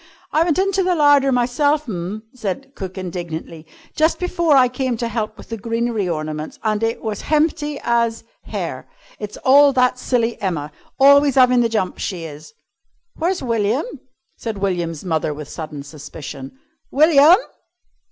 "I 0.31 0.41
went 0.43 0.57
into 0.57 0.81
the 0.81 0.95
larder 0.95 1.31
myself 1.31 1.87
'm," 1.87 2.23
said 2.33 2.73
cook 2.73 2.97
indignantly, 2.97 3.67
"just 3.95 4.17
before 4.17 4.55
I 4.55 4.67
came 4.67 4.93
in 4.93 4.97
to 4.97 5.05
'elp 5.11 5.37
with 5.37 5.49
the 5.49 5.57
greenery 5.57 6.09
ornaments, 6.09 6.57
and 6.63 6.81
it 6.81 7.03
was 7.03 7.21
hempty 7.21 7.79
as 7.83 8.23
hair. 8.45 8.87
It's 9.19 9.37
all 9.45 9.71
that 9.73 9.99
silly 9.99 10.41
Emma! 10.41 10.71
Always 10.99 11.37
'avin' 11.37 11.61
the 11.61 11.69
jumps, 11.69 12.01
she 12.01 12.23
is" 12.23 12.55
"Where's 13.19 13.43
William?" 13.43 13.85
said 14.37 14.57
William's 14.57 15.05
mother 15.05 15.35
with 15.35 15.47
sudden 15.47 15.83
suspicion. 15.83 16.57
"William!" 16.89 17.37